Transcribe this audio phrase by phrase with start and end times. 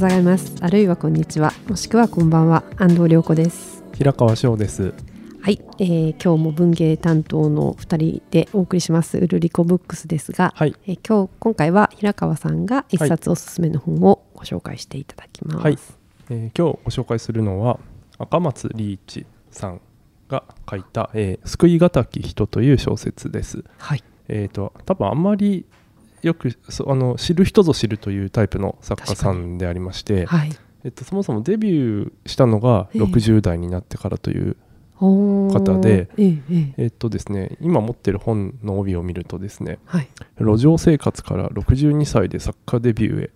[0.00, 0.54] ございます。
[0.62, 1.52] あるいはこんにちは。
[1.68, 2.64] もしくはこんばんは。
[2.78, 3.84] 安藤涼子です。
[3.92, 4.94] 平川翔です。
[5.42, 9.18] はい、えー、今日も文芸担当の2人でお送りします。
[9.18, 10.74] ウルリコブックスですが、はい。
[10.86, 15.78] えー今日今回は平川さんが一冊おすすめの本をご紹介していただきます、はい、
[16.30, 17.78] えー今日ご紹介するのは
[18.16, 19.82] 赤松リーチさん
[20.30, 23.64] が書いた「えー救いがたき人」という小説です。
[23.76, 24.02] はい。
[24.28, 25.66] えー、と多分あんまり
[26.22, 30.52] よくそあの知る人ぞ知るというタイプの作家さんでありまして、はい。
[30.82, 33.02] えっと、そもそもデビューしたのがええ。
[33.02, 34.56] 60代になってからという、
[34.98, 36.10] 方で
[36.76, 40.08] えっとですね、今持ってる本の帯を見るとですねはい。
[40.38, 43.30] 路上生活から62歳で作家デビューへ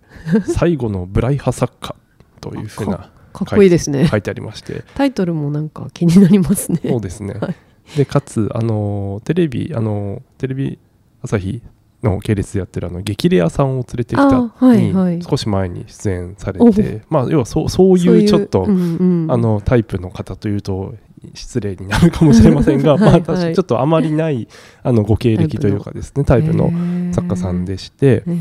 [0.53, 1.95] 最後のブライ派作家
[2.39, 4.07] というふうなかっこいいですね。
[4.07, 7.55] 書いてありましてタイトルもなんか気になりますねそうですね、はい
[7.95, 10.79] でかつあのテレビあのテレビ
[11.21, 11.61] 朝日
[12.03, 20.95] の系列でやってるあの激レアさんを連れてきたに少し前に出演されおて、まあ要はそうそういうちょっと、あのタイプの方というと
[21.33, 24.47] 失礼になるかもしれませんが、 はいまあちょっとあまりない
[24.83, 26.71] あのご経歴というかですね タイプの
[27.13, 28.37] 作家さんでして、ええ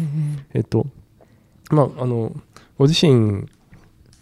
[0.55, 0.87] えっと
[1.71, 2.33] まああの
[2.79, 3.47] ご自身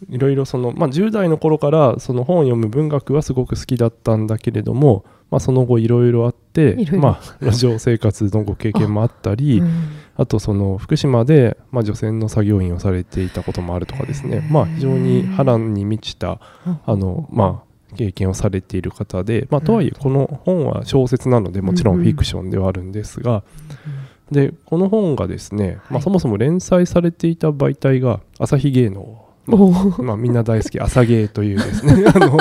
[0.09, 9.71] いろいろその、まあ、10代の頃からその本を読む文学はすごく好きだったんだけれども、まあ、その後いろいろあってまあ、 路上生活のご経験もあったりうん。
[10.15, 16.39] あとその福島で、まあ、除染の作業員をされていたこともあるとかですね、まあ、非常に波乱に満ちた
[16.85, 23.43] あの、まあ、経験をされている方で、まあ、とはいえこの本は小説なのでもちろんフィクションではあるんですが、
[24.31, 29.25] でこの本がですね、まあ、はいそもそも連載されていた媒体が朝日芸能、
[29.99, 32.37] まあ、みんな大好き朝芸というですね あの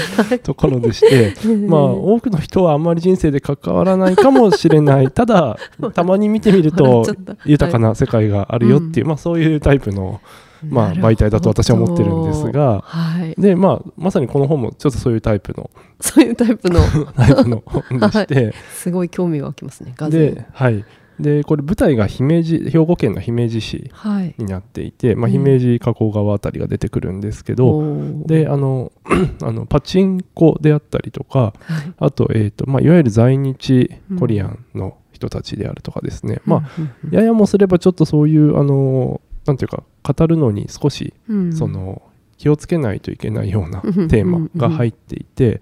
[0.42, 1.34] ところでして、
[1.66, 5.10] まあ、多くの人はあんまり人生で関わらないかもしれない。
[5.12, 5.58] ただ
[5.94, 7.04] たまに見てみると
[7.44, 10.20] 豊かな世界があるよっていう、まあ、そういうタイプの
[10.68, 15.70] まあ媒体だと私は思ってるんですがはい、で、まあ、まさにこの本もちょっとそういうタイプの
[16.00, 16.80] そういうタイプの。
[17.16, 19.94] タイプの本でして、すごい興味が湧きますね。
[20.10, 20.84] で,、はい、
[21.20, 24.34] でこれ舞台が姫路兵庫県の姫路市はい。
[24.38, 25.32] になっていて、まあ、うん。
[25.32, 28.26] 姫路加古川あたりが出てくるんですけど、おー。
[28.26, 28.92] であの
[29.42, 31.92] あのパチンコであったりとかはい。
[31.98, 36.90] あと,、えーとまあ、いわゆる在日コリアンの人たちであるとかですね、まあうん。
[37.04, 37.14] うん。
[37.14, 41.52] ややもすればちょっとそういうあのなんていうか語るのに少しうん。
[41.52, 42.02] その
[42.38, 45.60] 気をつけないといけないようなうんテーマが入っていて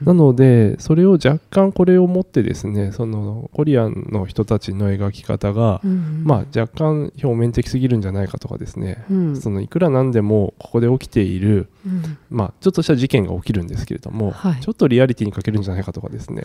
[0.00, 9.04] うんなのでそれを若干これをもってですねそのコリアンの人たちの描き方がうんまあ若干表面的すぎるんじゃないかとかですね。
[9.10, 9.36] うん。
[9.40, 12.18] そのいくらなんでもここで起きているうん。
[12.30, 14.60] まあちょっとした事件が起きるんですけれどもはい。
[14.60, 16.42] ちょっとリアリティに欠けるんじゃないかとかですね。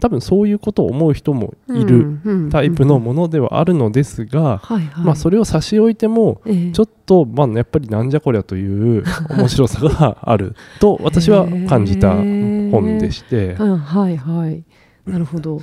[0.00, 2.18] 多分そういうことを思う人もあいる
[2.50, 4.62] タイプのものではあるのですが
[4.98, 6.72] まあそれを差し置いてもええ。
[6.72, 6.92] ちょっと
[7.24, 13.54] まあやっぱりなんじゃこりゃという 面白さがあると私は感じた本でして。
[13.54, 14.64] はいはいはい。
[15.06, 15.60] なるほど。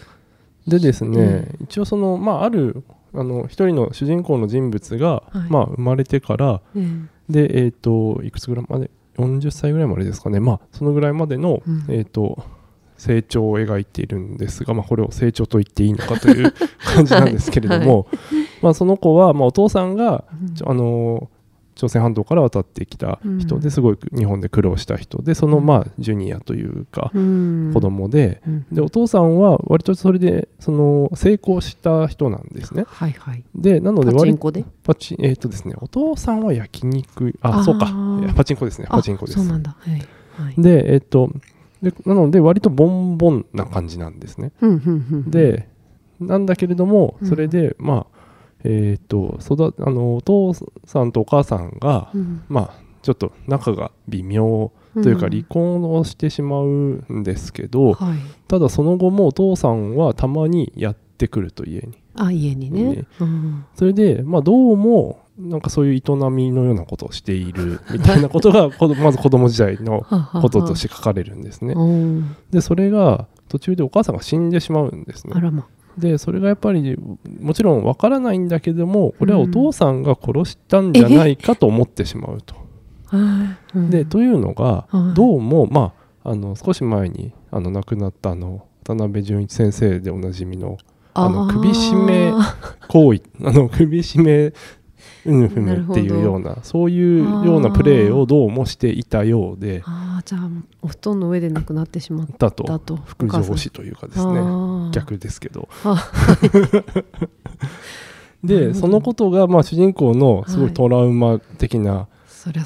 [0.67, 2.83] でですねえ一応そのまあある
[3.13, 5.51] あの一人の主人公の人物がはい。
[5.51, 6.87] まあ生まれてからえ
[7.29, 10.39] えでえっといくつぐらいまで40歳ぐらいまでですかね。
[10.39, 11.85] まあそのぐらいまでのうん。
[11.89, 12.43] えっと
[12.99, 18.07] 成長を描いているんですが、まあ、これを成長と言っていいのかという感じなんですけれども、
[18.61, 20.25] まあ、その子は、まあ、お父さんが
[20.65, 21.29] あの
[21.79, 23.61] 朝鮮半島から渡ってきた人うん。
[23.61, 27.71] ですごい日本で苦労した人でそのまあジュニアというかうん。
[27.73, 28.65] 子供でうん。
[28.71, 32.83] でお父さんは割とそれでその成功した人なんですね。
[32.85, 33.43] はいはい。
[33.55, 34.65] でなので割とパチンコで？
[34.83, 37.87] パチンえっ、とですねお父さんは焼肉あそうか。
[38.35, 39.37] パチンコですねあパチンコです。
[39.39, 39.77] そうなんだ。
[39.79, 39.93] はい。
[40.43, 40.61] はい。
[40.61, 41.31] でえっ、と
[41.81, 44.51] でなので割とボンボンな感じなんですね。
[44.59, 45.31] うんうんうん。
[45.31, 45.69] で
[46.19, 47.27] なんだけれどもうん。
[47.29, 48.18] それで、まあ
[48.63, 50.53] えっ、と育あのお父
[50.85, 52.43] さんとお母さんが、うん。
[52.49, 55.29] まあちょっと仲が微妙というかん。
[55.29, 58.17] 離婚をしてしまうんですけど、はい。
[58.47, 61.97] ただその後もお父さんはたまにやってくると家に。
[62.15, 62.95] あ家にね。
[62.95, 63.05] ね。
[63.19, 63.65] うん。
[63.75, 68.69] それでまあどうもなんかそういう営みのようなことをしている みたいなことが
[69.01, 70.41] まず子供時代のははは。
[70.41, 71.73] こととして書かれるんですね。
[71.73, 72.35] うん。
[72.51, 75.33] でそれが途中でお母さんが死んでしまうんですね。
[75.33, 75.65] ま
[75.99, 76.97] でそれがやっぱり
[77.39, 82.55] もちろんわからないんだけどもこれはお父さんが殺したんじゃないかと思ってしまうと。
[83.05, 83.89] はいうん。
[83.89, 85.13] でというのがはい。
[85.13, 85.93] どうもま
[86.23, 90.77] ああの少し前にあの亡くなったあの渡辺淳一先生でおなじみの
[91.13, 91.53] あのー。
[91.53, 92.33] 首絞め
[92.87, 94.53] 行為あの首絞め
[95.25, 100.49] うんふむっていうようなそういうようなプレーをどうもしていたようでああじゃあ
[100.81, 102.63] お布団の上で亡くなってしまっだと。
[102.63, 104.33] たと副上司というかですね。
[104.33, 104.41] ね
[104.91, 105.67] 逆ですけど。
[105.83, 106.03] あ
[108.43, 110.71] でそのことがまあ主人公のすごはい。
[110.71, 112.07] いトラウマ的な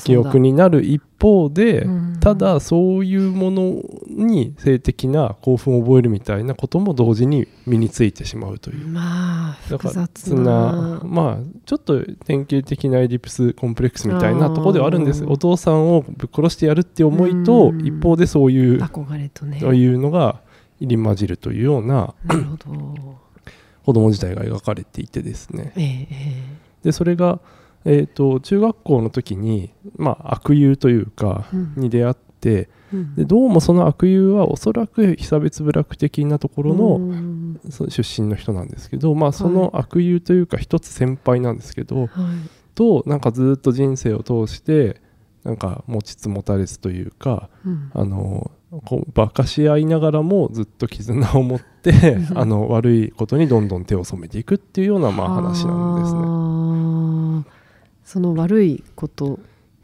[0.03, 2.17] 記憶になる一方で、うん。
[2.19, 8.87] ただそういうものに性的な興奮を覚えるみたいなことも同時に身についてしまうという。
[8.87, 15.23] まあ複だから雑なまあちょっと典型的なエディプスコンプレックスみたいなところではあるんです。
[15.25, 17.87] お父さんをぶっ殺してやるって思いとうん。
[17.87, 19.59] 一方でそういう憧れとね。
[19.61, 20.41] というのが
[20.81, 23.23] 入り混じるというようななるほど。
[23.85, 25.73] 子供時代が描かれていてですね。
[25.77, 26.63] えええ。
[26.83, 27.39] でそれが、
[27.85, 31.73] えー、と中学校の時に、まあ、悪友というかえうん。
[31.77, 33.15] に出会ってうん。
[33.15, 37.59] でどうもその悪友はおそらく被差別部落的なところのうん。
[37.69, 42.09] そ出身の人なんですけど、まあ、その悪友というか一つ先輩なんですけど、はい。
[42.75, 45.01] となんかずっと人生を通して
[45.43, 47.91] なんか持ちつ持たれつというかうん。
[47.93, 48.51] あの
[48.85, 56.21] こう馬鹿し合いながらもずっと絆を持って あの悪いことにどんどん手を染めていくっていうようなまあ話なんですね。
[57.39, 57.62] ね
[58.03, 59.39] その悪いこと。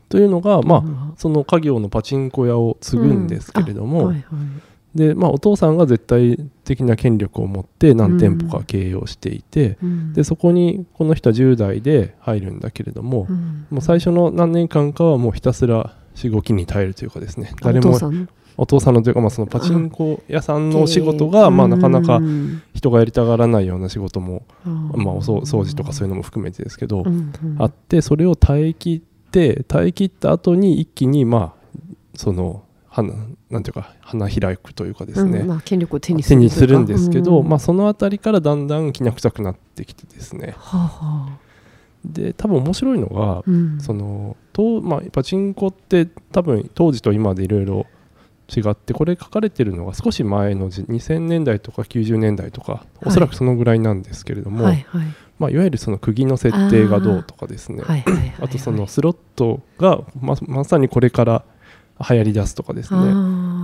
[0.10, 4.25] というのが、まあ、あその家業のパチンコ屋を継ぐんですけれども、はいはい。
[4.95, 10.13] でまあ、お父さんが絶対的な権力を持って何店舗か経営をしていて、うん。
[10.13, 13.68] でそこにこの人は10代で入るんだけれども、うん。
[13.69, 17.98] もう最初の何年間かはもうひたすらしごきに耐えるというかですねあ誰も
[18.59, 22.61] お父さんのというか、まあ、そのパチンコ屋さんのお仕事が、まあ、なかなかうん。
[22.73, 27.03] 人がやりたがらないような仕事も、まあ、お掃掃除とかそういうのも含めてですけど、
[27.57, 33.13] あってそれを耐え切って耐え切った後に一気にまあその花
[33.50, 37.50] なんていうか花開くというかですね、うんまあ、権力を手にす手るにするんですけど、うん。
[37.50, 40.55] まあ、その辺りからだんだんきな臭くなってきてですね。
[40.57, 41.38] はあはあ。
[42.05, 43.79] で多分面白いのが、うん。
[43.81, 47.85] そのとまあ、パチンコって多分当時と今でいろいろ
[48.56, 55.06] 違ってこれ書かれてるのが少し前の時2000年代とか90年代とかおそらくそのぐらいなんですけれども、はいはい。
[55.38, 57.84] まあ、いわゆるその釘の設定がどうとかですね。
[58.42, 61.44] あとそのスロットがままさにこれから
[62.10, 63.00] 流行り出すとかですね。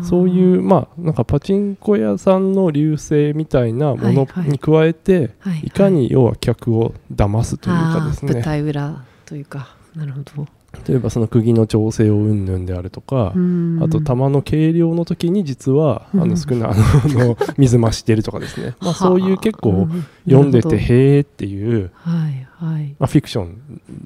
[0.03, 5.71] そういうまあなんかパチンコ屋さんの流星みたいなものに加えてはいい。
[5.71, 9.75] かに要は客を騙すというかですあー舞ね台裏というか。
[9.95, 10.47] なるほど
[10.87, 13.79] 例えばその釘の調整をうんぬんであるとかうん。
[13.83, 16.29] あと玉の計量の時に実はあうん。
[16.29, 16.75] の少ない あ
[17.07, 18.75] の水増してるとかですね。
[18.81, 19.87] まあそういう結構
[20.27, 22.95] 読んでてへーっていうはいはい。
[22.99, 23.57] まあフィクション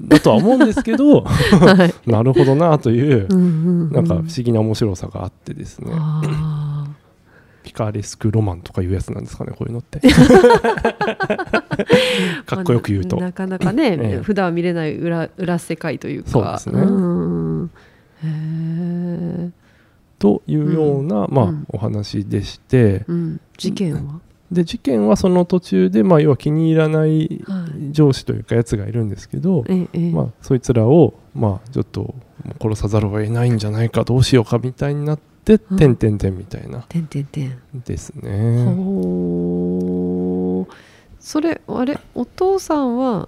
[0.07, 1.93] だとは思うんですけど はい。
[2.09, 3.91] なるほどなといううんうんうん。
[3.91, 5.91] なんか不思議な面白さがあってですね。
[5.93, 6.85] あ
[7.63, 9.99] ピカレスクロマンとかいうやつなんですかねこういうのって。
[9.99, 10.09] ー
[12.45, 13.17] かっこよく言うと。
[13.17, 14.21] まあなかなかね、 ええ。
[14.21, 16.29] 普段は見れない裏裏世界というか。
[16.29, 16.81] そうですね。
[20.19, 21.65] というような、まあうん。
[21.69, 23.05] お話でして。
[23.07, 24.19] うん、事件は、
[24.51, 27.91] で事件はその途中で、まあ、要は気に入らないはい。
[27.93, 30.11] 上司というかやつがいるんですけど、ええええ。
[30.11, 32.15] まあ、そいつらを、まあ、ちょっと
[32.59, 35.77] 殺さざるを得ないんじゃないかどうしようかみたいになって「うん。
[35.77, 36.79] てんてんてん」みたいな。
[36.89, 37.59] てんてんてん。
[37.85, 38.65] ですね。
[38.75, 40.73] ほう
[41.19, 43.27] それあれお父さんは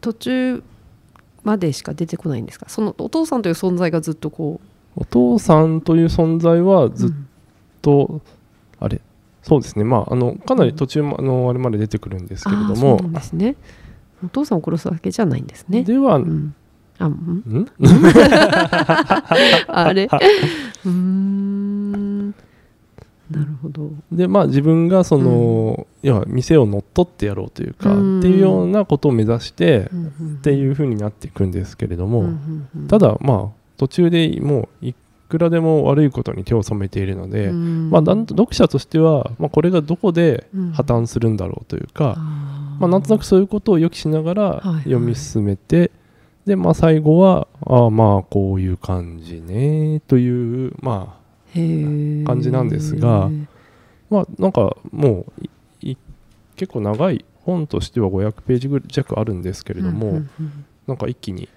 [0.00, 0.62] 途中
[1.44, 2.66] までしか出てこないんですか？
[2.68, 4.60] そのお父さんという存在がずっとこ
[4.96, 7.10] お父さんという存在はうずっ
[7.82, 8.20] と、
[8.78, 9.00] あれ？
[9.42, 9.84] そうですね。
[9.84, 12.98] まああのかなり途中もあのあれまで出てくるんですけれども。
[13.00, 13.56] そうですね。
[14.24, 15.82] お父さんを殺すわけじゃないんですね。
[15.82, 16.54] では、うん。
[16.98, 17.14] あうん。
[17.14, 17.66] ん？
[19.68, 20.08] あれ？
[20.84, 22.34] うーん。
[23.30, 23.90] なるほど。
[24.10, 28.18] でまあ自分がその、いや店を乗っ取ってやろうというか、うん。
[28.18, 32.68] っていうようなことを目指して、っっていう風になっていくんですけれども、うん。
[32.76, 32.88] うん。
[32.88, 34.94] ただまあ途中でもうい
[35.28, 37.90] くらでも悪いことに手を染めているので、うん。
[37.90, 40.72] まあ、なんと読者としては、まあ、これがどこでうん。
[40.72, 42.16] 破綻するんだろうというか、
[42.80, 44.82] まあ、なんとなくそういうことを予期しながらはいはい。
[44.82, 45.92] 読み進めて、
[46.46, 53.30] で、まあ、最後はああまあこういう感じねというまあ感じなんですが
[54.08, 55.44] まあなんかもう
[55.80, 55.96] いい
[56.56, 60.64] 結構長い本としては500ページぐ弱あるんですけれども、うんうんうん。
[60.86, 61.48] なんか一気に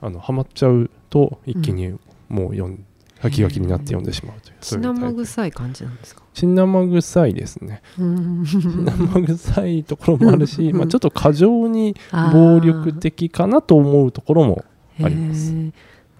[0.00, 1.98] あのハマっちゃうと一気に
[2.28, 2.84] もう読ん
[3.22, 6.22] 書き書きになって読んでしまうという血生臭い感じなんですか？
[6.34, 7.82] 血生臭いですね。
[7.98, 8.44] うん。
[8.44, 10.76] 血生臭いところもあるし、うん。
[10.78, 11.94] まあ、ちょっと過剰に
[12.32, 14.64] 暴力的かなと思うところも
[15.02, 15.54] あります。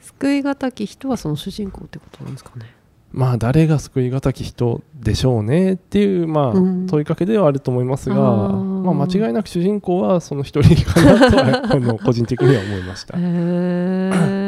[0.00, 2.66] 救いがたき人はその主人公ってことなんですかね？
[3.10, 6.86] まあ誰が救いがたき人でしょうねっていうまあうん。
[6.86, 8.54] 問いかけではあると思いますが、あー。
[8.82, 13.16] まあ、間違いなく主人公はその一人かなとは あの個人的には思いました。
[13.18, 13.20] へ。
[13.20, 14.41] えなる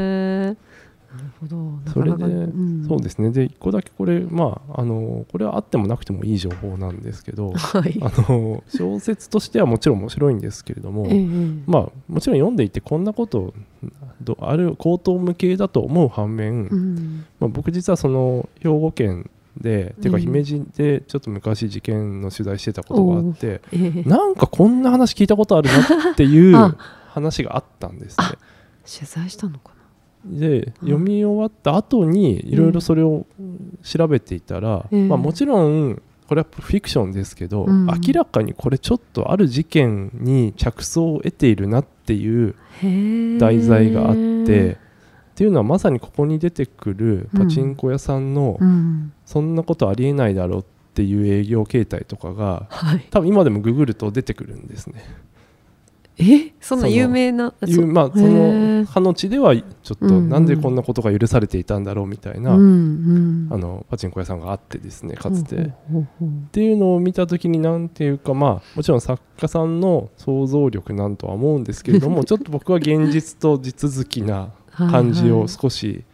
[1.49, 2.85] ほどそれで、なかなかうん。
[2.89, 3.31] そうですね。
[3.31, 7.99] で1個だけこれまああのこれはあってもなくてもいい情報なんですけど はい。
[8.01, 11.27] あの小説としてはもちろん面白いんですけれども、ええ
[11.67, 13.55] まあもちろん読んでいてこんなこと
[14.21, 17.25] どある口頭無形だと思う反面、うん。
[17.41, 20.23] まあ、僕実はその兵庫県で、てかうん。
[20.23, 24.09] 姫路でちょっと昔事件の取材してたことがあって、ええ。
[24.09, 26.77] なんかこんな話聞いたことあるなっていう あ。
[27.15, 28.27] 話があったんですね。
[28.85, 29.71] 取材したのか
[30.25, 30.73] でうん。
[30.81, 33.27] 読み終わった後にいろいろそれを
[33.83, 37.87] 調べていたら、ええまあ、もちろんこれはフィクションですけど、うん。
[37.87, 42.55] 明らかにこれちょっとある事件に着想を得ているなっていう
[43.39, 49.13] 題材があって、っていうのはまさにここに出てくるパチンコ屋さんのうん。
[49.27, 50.65] そんなことありえないだろうっ
[50.95, 53.07] ていう営業形態とかがはい。
[53.11, 55.05] 多分今でもググると出てくるんですね。
[56.19, 56.53] え？
[56.61, 65.57] そんなその有名ないうまあそへのー歯の地ではちょっとなんでこんなことが許されていたんだろうみたいな、あのパチンコ屋さんがあってですねかつて。
[65.57, 65.73] っ
[66.53, 76.05] ていうのを見た時に何ていうかまあもちろん作家さんの想像力なんとは思うんですけれども ちょっと僕は現実と地続きな感じを少し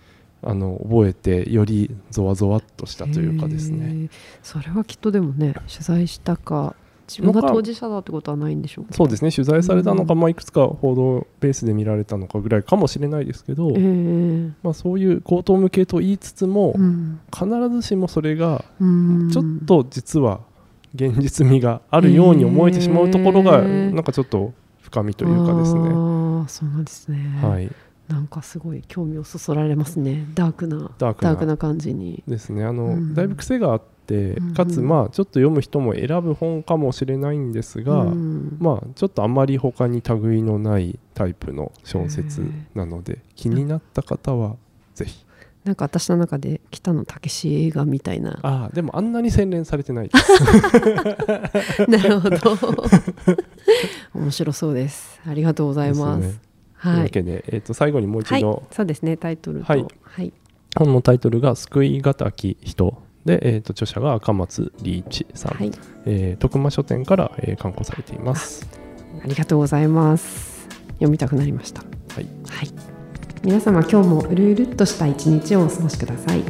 [0.42, 4.08] あの覚えてよりゾワゾワっとしたというかですね。
[4.42, 6.74] それはきっとでもね取材したか
[7.10, 9.32] 自分が当事者だってことはないんでしょうけどそうですね。
[9.32, 17.20] 取材されたのか、うまあ、いくつか報道ベースで見られたのかぐらいかもしれないですけど、えーまあ、そういう口頭向けと言いつつも、うん。
[17.32, 19.30] 必ずしもそれがうん。
[19.30, 20.40] ちょっと実は
[20.94, 25.80] 現実味があるように思えてしまうところがへーなんかちょっと深みというかですね。
[25.92, 27.70] ああそうなんですね、はい、
[28.10, 30.26] なんかすごい興味をそそられますね。
[30.34, 31.56] ダークなダークな。
[31.56, 32.22] 感じに。
[32.26, 32.64] ですね。
[32.64, 33.14] あの、うん。
[33.14, 38.56] だいぶ癖があってうんかつまあちょっと読む人も選ぶ本かもしれないんですが、うん。
[38.58, 42.42] まあちょっとあまり他に類のないタイプの小説
[42.74, 44.56] なので気になった方は
[44.94, 45.24] ぜひ。
[45.62, 48.40] なんか私の中で北野武映画みたいな。
[48.42, 50.10] ああでもあんなに洗練されてない
[51.86, 52.36] なるほど。
[54.14, 55.20] 面白そうです。
[55.24, 56.49] ありがとうございます
[56.82, 57.02] というはい。
[57.04, 58.40] わけで、えー、と最後にもう一はい。
[58.42, 59.16] 度、そうですね。
[59.16, 59.64] タイトルと。
[59.66, 59.86] はい。
[60.02, 60.32] はい。
[60.76, 65.70] 本のタイトルが「救いがたき人」で、えー、と著者が赤松リーチさん、はい。
[66.06, 68.68] えー徳間書店から、えー刊行されています。
[69.22, 70.68] ありがとうございます。
[70.94, 71.82] 読みたくなりました。
[71.82, 72.26] はい。
[72.48, 72.68] はい。
[73.42, 76.42] 皆様今日もうるうるっとした一日をお過ごしください